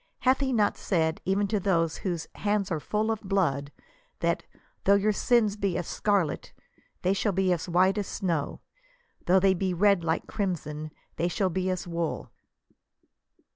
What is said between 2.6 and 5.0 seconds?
are full of blood," that •< though